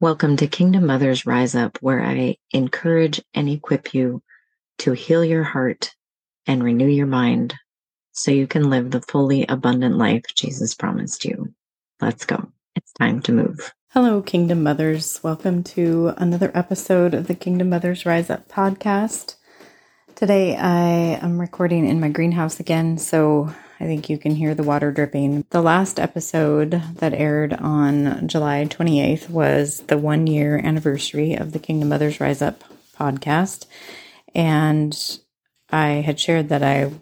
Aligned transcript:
Welcome 0.00 0.36
to 0.38 0.48
Kingdom 0.48 0.86
Mothers 0.86 1.24
Rise 1.24 1.54
Up, 1.54 1.78
where 1.80 2.02
I 2.02 2.36
encourage 2.50 3.22
and 3.32 3.48
equip 3.48 3.94
you 3.94 4.24
to 4.78 4.92
heal 4.92 5.24
your 5.24 5.44
heart 5.44 5.94
and 6.48 6.64
renew 6.64 6.88
your 6.88 7.06
mind 7.06 7.54
so 8.10 8.32
you 8.32 8.48
can 8.48 8.70
live 8.70 8.90
the 8.90 9.00
fully 9.00 9.46
abundant 9.46 9.96
life 9.96 10.24
Jesus 10.34 10.74
promised 10.74 11.24
you. 11.24 11.54
Let's 12.00 12.26
go. 12.26 12.50
It's 12.74 12.92
time 12.94 13.22
to 13.22 13.32
move. 13.32 13.72
Hello, 13.90 14.20
Kingdom 14.20 14.64
Mothers. 14.64 15.20
Welcome 15.22 15.62
to 15.62 16.12
another 16.16 16.50
episode 16.54 17.14
of 17.14 17.28
the 17.28 17.36
Kingdom 17.36 17.70
Mothers 17.70 18.04
Rise 18.04 18.30
Up 18.30 18.48
podcast. 18.48 19.36
Today 20.16 20.56
I 20.56 21.20
am 21.22 21.40
recording 21.40 21.86
in 21.86 22.00
my 22.00 22.08
greenhouse 22.08 22.58
again, 22.58 22.98
so 22.98 23.54
I 23.84 23.86
think 23.86 24.08
you 24.08 24.16
can 24.16 24.34
hear 24.34 24.54
the 24.54 24.62
water 24.62 24.90
dripping. 24.90 25.44
The 25.50 25.60
last 25.60 26.00
episode 26.00 26.82
that 26.94 27.12
aired 27.12 27.52
on 27.52 28.26
July 28.26 28.64
28th 28.64 29.28
was 29.28 29.80
the 29.88 29.98
one 29.98 30.26
year 30.26 30.56
anniversary 30.56 31.34
of 31.34 31.52
the 31.52 31.58
Kingdom 31.58 31.90
Mothers 31.90 32.18
Rise 32.18 32.40
Up 32.40 32.64
podcast. 32.98 33.66
And 34.34 34.98
I 35.70 35.88
had 36.00 36.18
shared 36.18 36.48
that 36.48 36.62
I 36.62 36.92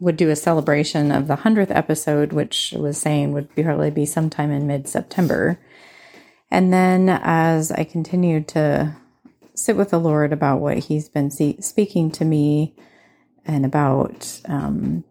would 0.00 0.18
do 0.18 0.28
a 0.28 0.36
celebration 0.36 1.10
of 1.10 1.28
the 1.28 1.36
100th 1.36 1.74
episode, 1.74 2.34
which 2.34 2.74
was 2.76 2.98
saying 2.98 3.32
would 3.32 3.48
probably 3.54 3.90
be 3.90 4.04
sometime 4.04 4.50
in 4.50 4.66
mid 4.66 4.88
September. 4.88 5.58
And 6.50 6.74
then 6.74 7.08
as 7.08 7.72
I 7.72 7.84
continued 7.84 8.48
to 8.48 8.94
sit 9.54 9.78
with 9.78 9.88
the 9.88 9.98
Lord 9.98 10.30
about 10.30 10.60
what 10.60 10.76
He's 10.76 11.08
been 11.08 11.30
see- 11.30 11.62
speaking 11.62 12.10
to 12.10 12.26
me 12.26 12.74
and 13.46 13.64
about 13.64 14.42
um, 14.44 15.04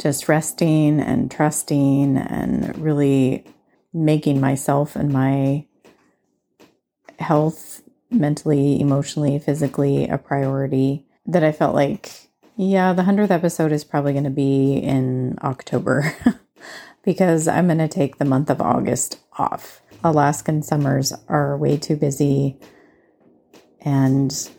just 0.00 0.28
resting 0.28 0.98
and 0.98 1.30
trusting 1.30 2.16
and 2.16 2.76
really 2.78 3.44
making 3.92 4.40
myself 4.40 4.96
and 4.96 5.12
my 5.12 5.66
health 7.18 7.82
mentally, 8.10 8.80
emotionally, 8.80 9.38
physically 9.38 10.08
a 10.08 10.18
priority 10.18 11.06
that 11.26 11.44
I 11.44 11.52
felt 11.52 11.74
like, 11.74 12.10
yeah, 12.56 12.92
the 12.92 13.02
100th 13.02 13.30
episode 13.30 13.72
is 13.72 13.84
probably 13.84 14.12
going 14.12 14.24
to 14.24 14.30
be 14.30 14.74
in 14.74 15.38
October 15.42 16.14
because 17.04 17.46
I'm 17.46 17.66
going 17.66 17.78
to 17.78 17.88
take 17.88 18.16
the 18.16 18.24
month 18.24 18.50
of 18.50 18.60
August 18.60 19.20
off. 19.38 19.82
Alaskan 20.02 20.62
summers 20.62 21.12
are 21.28 21.56
way 21.56 21.76
too 21.76 21.96
busy 21.96 22.58
and 23.82 24.50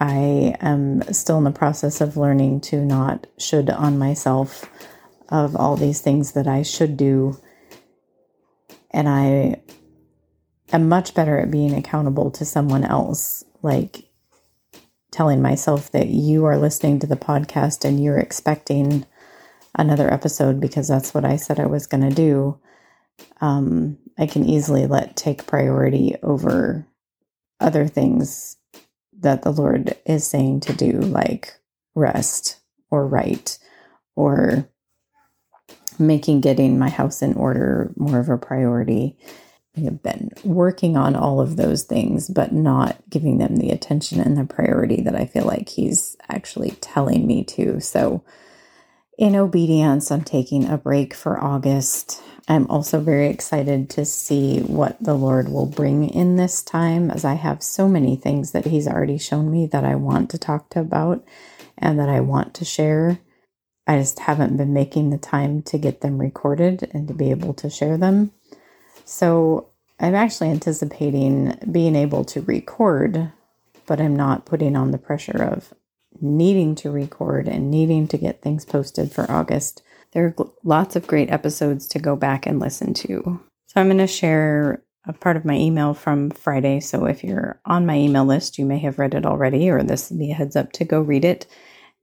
I 0.00 0.56
am 0.60 1.02
still 1.12 1.36
in 1.36 1.44
the 1.44 1.50
process 1.50 2.00
of 2.00 2.16
learning 2.16 2.62
to 2.62 2.80
not 2.80 3.26
should 3.38 3.68
on 3.68 3.98
myself 3.98 4.64
of 5.28 5.54
all 5.54 5.76
these 5.76 6.00
things 6.00 6.32
that 6.32 6.46
I 6.46 6.62
should 6.62 6.96
do. 6.96 7.38
And 8.90 9.08
I 9.08 9.62
am 10.72 10.88
much 10.88 11.14
better 11.14 11.38
at 11.38 11.50
being 11.50 11.74
accountable 11.74 12.30
to 12.32 12.46
someone 12.46 12.82
else, 12.82 13.44
like 13.62 14.08
telling 15.10 15.42
myself 15.42 15.92
that 15.92 16.06
you 16.06 16.46
are 16.46 16.56
listening 16.56 16.98
to 17.00 17.06
the 17.06 17.16
podcast 17.16 17.84
and 17.84 18.02
you're 18.02 18.18
expecting 18.18 19.04
another 19.74 20.12
episode 20.12 20.60
because 20.60 20.88
that's 20.88 21.12
what 21.12 21.26
I 21.26 21.36
said 21.36 21.60
I 21.60 21.66
was 21.66 21.86
going 21.86 22.08
to 22.08 22.14
do. 22.14 22.58
Um, 23.42 23.98
I 24.18 24.26
can 24.26 24.48
easily 24.48 24.86
let 24.86 25.14
take 25.14 25.46
priority 25.46 26.16
over 26.22 26.86
other 27.60 27.86
things 27.86 28.56
that 29.20 29.42
the 29.42 29.52
Lord 29.52 29.96
is 30.06 30.26
saying 30.26 30.60
to 30.60 30.72
do, 30.72 30.92
like 30.92 31.54
rest 31.94 32.58
or 32.90 33.06
write 33.06 33.58
or 34.16 34.68
making 35.98 36.40
getting 36.40 36.78
my 36.78 36.88
house 36.88 37.22
in 37.22 37.34
order 37.34 37.92
more 37.96 38.18
of 38.18 38.28
a 38.28 38.38
priority. 38.38 39.16
I 39.76 39.80
have 39.80 40.02
been 40.02 40.30
working 40.44 40.96
on 40.96 41.14
all 41.14 41.40
of 41.40 41.56
those 41.56 41.84
things, 41.84 42.28
but 42.28 42.52
not 42.52 42.96
giving 43.08 43.38
them 43.38 43.56
the 43.56 43.70
attention 43.70 44.20
and 44.20 44.36
the 44.36 44.44
priority 44.44 45.00
that 45.02 45.14
I 45.14 45.26
feel 45.26 45.44
like 45.44 45.68
He's 45.68 46.16
actually 46.28 46.72
telling 46.80 47.26
me 47.26 47.44
to. 47.44 47.80
So, 47.80 48.24
in 49.20 49.36
obedience, 49.36 50.10
I'm 50.10 50.24
taking 50.24 50.66
a 50.66 50.78
break 50.78 51.12
for 51.12 51.38
August. 51.38 52.22
I'm 52.48 52.66
also 52.70 53.00
very 53.00 53.28
excited 53.28 53.90
to 53.90 54.06
see 54.06 54.60
what 54.60 54.96
the 54.98 55.12
Lord 55.12 55.50
will 55.50 55.66
bring 55.66 56.08
in 56.08 56.36
this 56.36 56.62
time, 56.62 57.10
as 57.10 57.22
I 57.22 57.34
have 57.34 57.62
so 57.62 57.86
many 57.86 58.16
things 58.16 58.52
that 58.52 58.64
He's 58.64 58.88
already 58.88 59.18
shown 59.18 59.50
me 59.50 59.66
that 59.66 59.84
I 59.84 59.94
want 59.94 60.30
to 60.30 60.38
talk 60.38 60.70
to 60.70 60.80
about 60.80 61.22
and 61.76 62.00
that 62.00 62.08
I 62.08 62.20
want 62.20 62.54
to 62.54 62.64
share. 62.64 63.18
I 63.86 63.98
just 63.98 64.20
haven't 64.20 64.56
been 64.56 64.72
making 64.72 65.10
the 65.10 65.18
time 65.18 65.60
to 65.64 65.76
get 65.76 66.00
them 66.00 66.16
recorded 66.16 66.90
and 66.94 67.06
to 67.06 67.12
be 67.12 67.30
able 67.30 67.52
to 67.54 67.68
share 67.68 67.98
them. 67.98 68.32
So 69.04 69.68
I'm 70.00 70.14
actually 70.14 70.48
anticipating 70.48 71.58
being 71.70 71.94
able 71.94 72.24
to 72.24 72.40
record, 72.40 73.32
but 73.84 74.00
I'm 74.00 74.16
not 74.16 74.46
putting 74.46 74.76
on 74.76 74.92
the 74.92 74.98
pressure 74.98 75.42
of 75.42 75.74
needing 76.20 76.74
to 76.76 76.90
record 76.90 77.48
and 77.48 77.70
needing 77.70 78.06
to 78.08 78.18
get 78.18 78.42
things 78.42 78.64
posted 78.64 79.12
for 79.12 79.30
August 79.30 79.82
there 80.12 80.26
are 80.26 80.46
lots 80.64 80.96
of 80.96 81.06
great 81.06 81.30
episodes 81.30 81.86
to 81.88 81.98
go 81.98 82.16
back 82.16 82.46
and 82.46 82.58
listen 82.58 82.94
to. 82.94 83.40
So 83.66 83.80
I'm 83.80 83.86
going 83.86 83.98
to 83.98 84.06
share 84.06 84.82
a 85.06 85.12
part 85.12 85.36
of 85.36 85.44
my 85.44 85.54
email 85.54 85.94
from 85.94 86.30
Friday. 86.30 86.80
So 86.80 87.04
if 87.06 87.22
you're 87.22 87.60
on 87.64 87.86
my 87.86 87.96
email 87.96 88.24
list, 88.24 88.58
you 88.58 88.66
may 88.66 88.78
have 88.80 88.98
read 88.98 89.14
it 89.14 89.24
already, 89.24 89.70
or 89.70 89.82
this 89.82 90.10
will 90.10 90.18
be 90.18 90.32
a 90.32 90.34
heads 90.34 90.56
up 90.56 90.72
to 90.72 90.84
go 90.84 91.00
read 91.00 91.24
it. 91.24 91.46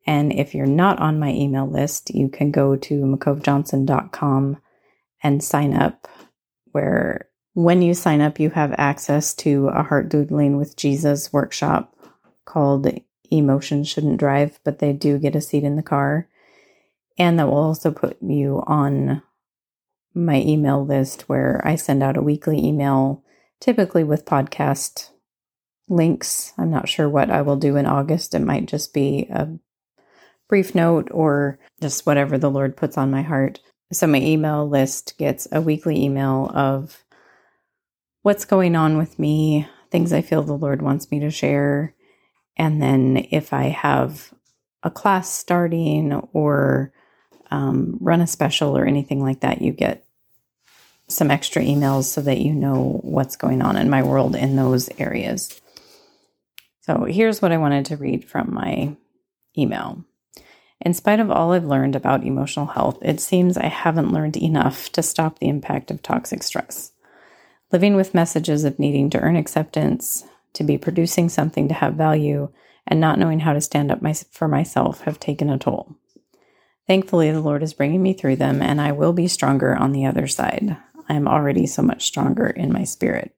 And 0.05 0.31
if 0.31 0.55
you're 0.55 0.65
not 0.65 0.99
on 0.99 1.19
my 1.19 1.31
email 1.31 1.69
list, 1.69 2.11
you 2.11 2.29
can 2.29 2.51
go 2.51 2.77
to 2.77 3.01
mukkovejohnson.com 3.01 4.61
and 5.21 5.43
sign 5.43 5.73
up, 5.73 6.07
where 6.71 7.27
when 7.53 7.81
you 7.81 7.93
sign 7.93 8.21
up, 8.21 8.39
you 8.39 8.51
have 8.51 8.73
access 8.77 9.33
to 9.35 9.67
a 9.67 9.83
heart 9.83 10.09
doodling 10.09 10.57
with 10.57 10.77
Jesus 10.77 11.33
workshop 11.33 11.93
called 12.45 12.87
Emotions 13.31 13.87
Shouldn't 13.87 14.19
Drive, 14.19 14.59
but 14.63 14.79
they 14.79 14.93
do 14.93 15.17
get 15.17 15.35
a 15.35 15.41
seat 15.41 15.63
in 15.63 15.75
the 15.75 15.83
car. 15.83 16.27
And 17.17 17.39
that 17.39 17.47
will 17.47 17.57
also 17.57 17.91
put 17.91 18.21
you 18.21 18.63
on 18.67 19.23
my 20.13 20.41
email 20.41 20.85
list 20.85 21.23
where 21.23 21.61
I 21.63 21.75
send 21.75 22.03
out 22.03 22.17
a 22.17 22.21
weekly 22.21 22.63
email, 22.63 23.23
typically 23.59 24.03
with 24.03 24.25
podcast 24.25 25.09
links. 25.87 26.53
I'm 26.57 26.69
not 26.69 26.89
sure 26.89 27.07
what 27.07 27.29
I 27.29 27.41
will 27.41 27.55
do 27.55 27.75
in 27.75 27.85
August. 27.85 28.33
It 28.33 28.39
might 28.39 28.65
just 28.65 28.93
be 28.93 29.27
a 29.31 29.49
brief 30.49 30.75
note 30.75 31.09
or 31.11 31.59
just 31.81 32.05
whatever 32.05 32.37
the 32.37 32.51
Lord 32.51 32.77
puts 32.77 32.97
on 32.97 33.11
my 33.11 33.21
heart. 33.21 33.59
So 33.91 34.07
my 34.07 34.19
email 34.19 34.67
list 34.67 35.17
gets 35.17 35.47
a 35.51 35.61
weekly 35.61 36.03
email 36.03 36.51
of 36.53 37.03
what's 38.21 38.45
going 38.45 38.75
on 38.75 38.97
with 38.97 39.17
me, 39.17 39.67
things 39.91 40.11
I 40.11 40.21
feel 40.21 40.43
the 40.43 40.53
Lord 40.53 40.81
wants 40.81 41.09
me 41.11 41.19
to 41.21 41.29
share. 41.29 41.93
And 42.57 42.81
then 42.81 43.27
if 43.31 43.53
I 43.53 43.65
have 43.65 44.33
a 44.83 44.89
class 44.89 45.31
starting 45.31 46.13
or 46.33 46.91
um, 47.51 47.97
run 48.01 48.21
a 48.21 48.27
special 48.27 48.77
or 48.77 48.85
anything 48.85 49.21
like 49.21 49.41
that, 49.41 49.61
you 49.61 49.71
get 49.71 50.05
some 51.07 51.31
extra 51.31 51.61
emails 51.61 52.03
so 52.03 52.21
that 52.21 52.39
you 52.39 52.53
know 52.53 52.99
what's 53.03 53.37
going 53.37 53.61
on 53.61 53.77
in 53.77 53.89
my 53.89 54.03
world 54.03 54.35
in 54.35 54.55
those 54.55 54.89
areas. 54.99 55.61
So 56.81 57.05
here's 57.05 57.41
what 57.41 57.51
I 57.51 57.57
wanted 57.57 57.85
to 57.85 57.97
read 57.97 58.25
from 58.25 58.53
my 58.53 58.95
email. 59.57 60.03
In 60.81 60.93
spite 60.93 61.19
of 61.19 61.31
all 61.31 61.53
I've 61.53 61.65
learned 61.65 61.95
about 61.95 62.25
emotional 62.25 62.67
health, 62.67 62.99
it 63.01 63.19
seems 63.19 63.57
I 63.57 63.67
haven't 63.67 64.11
learned 64.11 64.37
enough 64.37 64.91
to 64.93 65.01
stop 65.01 65.39
the 65.39 65.47
impact 65.47 65.91
of 65.91 66.01
toxic 66.01 66.43
stress. 66.43 66.91
Living 67.71 67.95
with 67.95 68.13
messages 68.13 68.63
of 68.63 68.79
needing 68.79 69.09
to 69.09 69.19
earn 69.19 69.35
acceptance, 69.35 70.23
to 70.57 70.63
be 70.63 70.77
producing 70.77 71.29
something 71.29 71.67
to 71.67 71.73
have 71.73 71.95
value, 71.95 72.49
and 72.85 72.99
not 72.99 73.19
knowing 73.19 73.39
how 73.39 73.53
to 73.53 73.61
stand 73.61 73.91
up 73.91 74.01
my, 74.01 74.13
for 74.13 74.47
myself 74.47 75.01
have 75.01 75.19
taken 75.19 75.49
a 75.49 75.57
toll. 75.57 75.95
Thankfully, 76.87 77.31
the 77.31 77.41
Lord 77.41 77.63
is 77.63 77.73
bringing 77.73 78.01
me 78.01 78.13
through 78.13 78.37
them, 78.37 78.61
and 78.61 78.79
I 78.79 78.91
will 78.91 79.13
be 79.13 79.27
stronger 79.27 79.75
on 79.75 79.91
the 79.91 80.05
other 80.05 80.27
side. 80.27 80.77
I 81.09 81.13
am 81.15 81.27
already 81.27 81.67
so 81.67 81.81
much 81.81 82.05
stronger 82.05 82.47
in 82.47 82.71
my 82.71 82.83
spirit. 82.83 83.35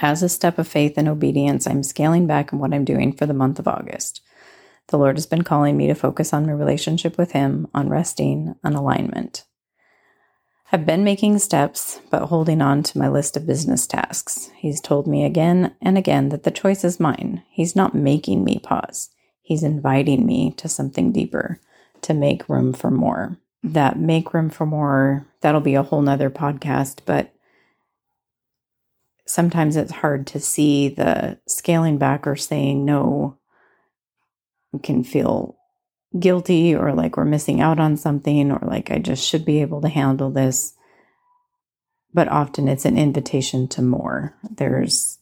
As 0.00 0.22
a 0.22 0.28
step 0.28 0.58
of 0.58 0.68
faith 0.68 0.96
and 0.96 1.08
obedience, 1.08 1.66
I'm 1.66 1.82
scaling 1.82 2.26
back 2.26 2.52
on 2.52 2.58
what 2.58 2.72
I'm 2.72 2.84
doing 2.84 3.12
for 3.12 3.26
the 3.26 3.34
month 3.34 3.58
of 3.58 3.68
August. 3.68 4.22
The 4.88 4.98
Lord 4.98 5.16
has 5.16 5.26
been 5.26 5.42
calling 5.42 5.76
me 5.76 5.86
to 5.88 5.94
focus 5.94 6.32
on 6.32 6.46
my 6.46 6.52
relationship 6.52 7.18
with 7.18 7.32
Him, 7.32 7.68
on 7.74 7.88
resting, 7.88 8.54
on 8.62 8.74
alignment. 8.74 9.44
I've 10.74 10.86
been 10.86 11.04
making 11.04 11.38
steps, 11.38 12.00
but 12.10 12.26
holding 12.26 12.60
on 12.60 12.82
to 12.82 12.98
my 12.98 13.06
list 13.08 13.36
of 13.36 13.46
business 13.46 13.86
tasks. 13.86 14.50
He's 14.56 14.80
told 14.80 15.06
me 15.06 15.24
again 15.24 15.72
and 15.80 15.96
again 15.96 16.30
that 16.30 16.42
the 16.42 16.50
choice 16.50 16.82
is 16.82 16.98
mine. 16.98 17.44
He's 17.48 17.76
not 17.76 17.94
making 17.94 18.42
me 18.42 18.58
pause, 18.58 19.10
He's 19.40 19.62
inviting 19.62 20.26
me 20.26 20.50
to 20.56 20.68
something 20.68 21.12
deeper 21.12 21.60
to 22.00 22.12
make 22.12 22.48
room 22.48 22.72
for 22.72 22.90
more. 22.90 23.38
That 23.62 24.00
make 24.00 24.34
room 24.34 24.50
for 24.50 24.66
more, 24.66 25.28
that'll 25.42 25.60
be 25.60 25.76
a 25.76 25.84
whole 25.84 26.02
nother 26.02 26.28
podcast, 26.28 27.02
but 27.06 27.32
sometimes 29.26 29.76
it's 29.76 29.92
hard 29.92 30.26
to 30.26 30.40
see 30.40 30.88
the 30.88 31.38
scaling 31.46 31.98
back 31.98 32.26
or 32.26 32.34
saying 32.34 32.84
no 32.84 33.38
can 34.82 35.04
feel 35.04 35.56
guilty 36.18 36.74
or 36.74 36.92
like 36.92 37.16
we're 37.16 37.24
missing 37.24 37.60
out 37.60 37.80
on 37.80 37.96
something 37.96 38.52
or 38.52 38.60
like 38.62 38.90
I 38.90 38.98
just 38.98 39.26
should 39.28 39.44
be 39.44 39.60
able 39.60 39.80
to 39.82 39.88
handle 39.88 40.30
this. 40.30 40.74
but 42.14 42.28
often 42.28 42.68
it's 42.68 42.84
an 42.84 42.96
invitation 42.96 43.66
to 43.68 43.82
more. 43.82 44.34
There's 44.48 45.18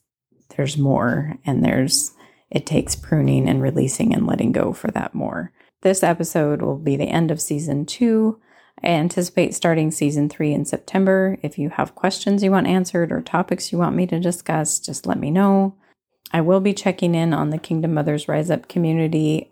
there's 0.56 0.76
more 0.76 1.38
and 1.46 1.64
there's 1.64 2.12
it 2.50 2.66
takes 2.66 2.94
pruning 2.94 3.48
and 3.48 3.62
releasing 3.62 4.12
and 4.14 4.26
letting 4.26 4.52
go 4.52 4.74
for 4.74 4.90
that 4.90 5.14
more. 5.14 5.52
This 5.80 6.02
episode 6.02 6.60
will 6.60 6.76
be 6.76 6.96
the 6.96 7.08
end 7.08 7.30
of 7.30 7.40
season 7.40 7.86
2. 7.86 8.38
I 8.84 8.88
anticipate 8.88 9.54
starting 9.54 9.90
season 9.90 10.28
3 10.28 10.52
in 10.52 10.64
September. 10.66 11.38
If 11.42 11.58
you 11.58 11.70
have 11.70 11.94
questions 11.94 12.42
you 12.42 12.50
want 12.50 12.66
answered 12.66 13.10
or 13.10 13.22
topics 13.22 13.72
you 13.72 13.78
want 13.78 13.96
me 13.96 14.06
to 14.08 14.20
discuss, 14.20 14.78
just 14.78 15.06
let 15.06 15.18
me 15.18 15.30
know. 15.30 15.74
I 16.30 16.42
will 16.42 16.60
be 16.60 16.74
checking 16.74 17.14
in 17.14 17.32
on 17.32 17.50
the 17.50 17.58
Kingdom 17.58 17.94
Mothers 17.94 18.28
Rise 18.28 18.50
Up 18.50 18.68
community 18.68 19.51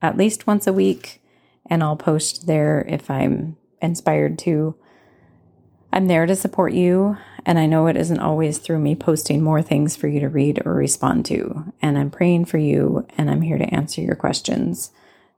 at 0.00 0.16
least 0.16 0.46
once 0.46 0.66
a 0.66 0.72
week, 0.72 1.22
and 1.66 1.82
I'll 1.82 1.96
post 1.96 2.46
there 2.46 2.84
if 2.88 3.10
I'm 3.10 3.56
inspired 3.80 4.38
to. 4.40 4.74
I'm 5.92 6.06
there 6.06 6.26
to 6.26 6.36
support 6.36 6.72
you, 6.72 7.16
and 7.46 7.58
I 7.58 7.66
know 7.66 7.86
it 7.86 7.96
isn't 7.96 8.20
always 8.20 8.58
through 8.58 8.78
me 8.78 8.94
posting 8.94 9.42
more 9.42 9.62
things 9.62 9.96
for 9.96 10.06
you 10.06 10.20
to 10.20 10.28
read 10.28 10.62
or 10.64 10.74
respond 10.74 11.24
to. 11.26 11.72
And 11.80 11.98
I'm 11.98 12.10
praying 12.10 12.44
for 12.46 12.58
you, 12.58 13.06
and 13.16 13.30
I'm 13.30 13.42
here 13.42 13.58
to 13.58 13.74
answer 13.74 14.00
your 14.00 14.16
questions. 14.16 14.90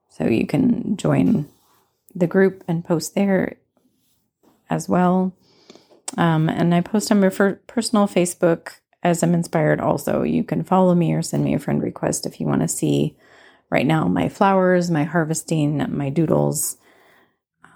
So 0.08 0.24
you 0.24 0.46
can 0.46 0.96
join 0.96 1.48
the 2.14 2.26
group 2.26 2.64
and 2.66 2.84
post 2.84 3.14
there 3.14 3.56
as 4.68 4.88
well. 4.88 5.32
Um, 6.18 6.48
and 6.48 6.74
I 6.74 6.80
post 6.80 7.10
on 7.12 7.20
my 7.20 7.28
personal 7.28 8.08
Facebook 8.08 8.80
as 9.02 9.22
I'm 9.22 9.34
inspired 9.34 9.80
also. 9.80 10.22
You 10.22 10.44
can 10.44 10.64
follow 10.64 10.94
me 10.94 11.14
or 11.14 11.22
send 11.22 11.44
me 11.44 11.54
a 11.54 11.58
friend 11.58 11.82
request 11.82 12.26
if 12.26 12.40
you 12.40 12.46
want 12.46 12.62
to 12.62 12.68
see 12.68 13.16
right 13.70 13.86
now 13.86 14.06
my 14.08 14.28
flowers, 14.28 14.90
my 14.90 15.04
harvesting, 15.04 15.84
my 15.96 16.10
doodles. 16.10 16.76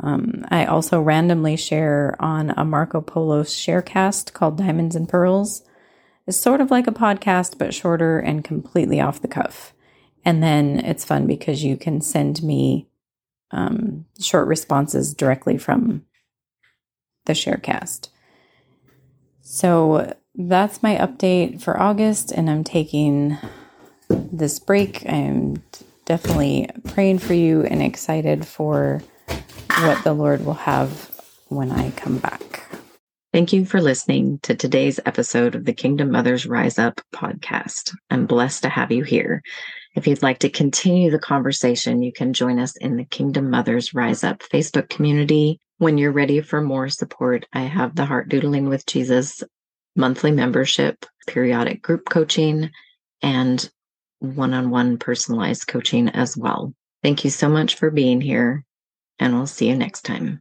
Um, 0.01 0.45
I 0.49 0.67
also 0.67 1.01
randomly 1.01 1.57
share 1.57 2.17
on 2.19 2.51
a 2.51 2.65
Marco 2.65 3.01
Polo 3.01 3.45
sharecast 3.45 4.33
called 4.33 4.59
Diamonds 4.59 4.97
and 4.97 5.09
Pearls. 5.09 5.63
It's 6.27 6.37
sort 6.37 6.61
of 6.61 6.71
like 6.71 6.87
a 6.87 6.93
podcast, 6.93 7.59
but 7.59 7.75
shorter 7.75 8.19
and 8.19 8.43
completely 8.43 9.01
off 9.01 9.23
the 9.23 9.29
cuff. 9.29 9.73
And 10.25 10.43
then 10.43 10.81
it's 10.81 11.05
fun 11.05 11.27
because 11.27 11.63
you 11.63 11.77
can 11.77 12.01
send 12.01 12.43
me 12.43 12.89
um, 13.51 14.07
short 14.19 14.49
responses 14.49 15.15
directly 15.15 15.59
from 15.59 16.05
the 17.27 17.35
sharecast. 17.35 18.09
So 19.43 20.15
that's 20.35 20.83
my 20.83 20.97
update 20.97 21.63
for 21.63 21.81
August, 21.81 22.33
and 22.33 22.51
I'm 22.51 22.65
taking 22.65 23.39
this 24.33 24.59
break. 24.59 25.09
I'm 25.09 25.63
definitely 26.05 26.69
praying 26.89 27.19
for 27.19 27.35
you 27.35 27.63
and 27.63 27.83
excited 27.83 28.47
for 28.47 29.03
what 29.81 30.03
the 30.05 30.13
Lord 30.13 30.45
will 30.45 30.55
have 30.55 31.21
when 31.49 31.71
I 31.71 31.91
come 31.93 32.19
back. 32.19 32.65
Thank 33.33 33.53
you 33.53 33.65
for 33.65 33.81
listening 33.81 34.39
to 34.45 34.55
today's 34.55 35.01
episode 35.07 35.57
of 35.57 35.65
the 35.65 35.73
Kingdom 35.73 36.13
Mothers 36.13 36.47
Rise 36.47 36.79
Up 36.79 37.01
podcast. 37.13 37.93
I'm 38.09 38.27
blessed 38.27 38.63
to 38.63 38.69
have 38.69 38.93
you 38.93 39.03
here. 39.03 39.43
If 39.97 40.07
you'd 40.07 40.23
like 40.23 40.39
to 40.41 40.49
continue 40.49 41.11
the 41.11 41.19
conversation, 41.19 42.03
you 42.03 42.13
can 42.13 42.33
join 42.33 42.61
us 42.61 42.77
in 42.77 42.97
the 42.97 43.05
Kingdom 43.05 43.51
Mothers 43.51 43.93
Rise 43.93 44.23
Up 44.23 44.39
Facebook 44.41 44.89
community. 44.89 45.59
When 45.79 45.99
you're 45.99 46.13
ready 46.13 46.41
for 46.41 46.61
more 46.61 46.89
support, 46.89 47.47
I 47.53 47.63
have 47.63 47.97
the 47.97 48.05
Heart 48.05 48.29
Doodling 48.29 48.69
with 48.69 48.87
Jesus 48.87 49.43
monthly 49.97 50.31
membership, 50.31 51.05
periodic 51.27 51.83
group 51.83 52.09
coaching, 52.09 52.71
and 53.23 53.69
one 54.25 54.55
on 54.55 54.71
one 54.71 54.99
personalized 54.99 55.67
coaching 55.67 56.09
as 56.09 56.37
well. 56.37 56.75
Thank 57.03 57.25
you 57.25 57.31
so 57.31 57.49
much 57.49 57.77
for 57.77 57.91
being 57.91 58.21
here, 58.21 58.65
and 59.19 59.35
we'll 59.35 59.47
see 59.47 59.69
you 59.69 59.77
next 59.77 60.03
time. 60.03 60.41